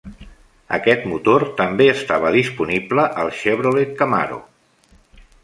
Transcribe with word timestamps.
Aquest 0.77 1.03
motor 1.11 1.45
també 1.59 1.87
estava 1.91 2.31
disponible 2.37 3.07
al 3.25 3.31
Chevrolet 3.43 3.95
Camaro. 4.03 4.43